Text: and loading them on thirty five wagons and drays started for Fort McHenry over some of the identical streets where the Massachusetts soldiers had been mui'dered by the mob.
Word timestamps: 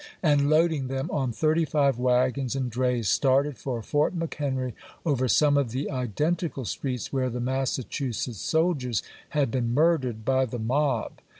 and 0.23 0.49
loading 0.49 0.87
them 0.87 1.11
on 1.11 1.31
thirty 1.31 1.63
five 1.63 1.99
wagons 1.99 2.55
and 2.55 2.71
drays 2.71 3.07
started 3.07 3.55
for 3.59 3.83
Fort 3.83 4.17
McHenry 4.17 4.73
over 5.05 5.27
some 5.27 5.57
of 5.59 5.69
the 5.69 5.91
identical 5.91 6.65
streets 6.65 7.13
where 7.13 7.29
the 7.29 7.39
Massachusetts 7.39 8.39
soldiers 8.41 9.03
had 9.37 9.51
been 9.51 9.75
mui'dered 9.75 10.25
by 10.25 10.45
the 10.47 10.57
mob. 10.57 11.19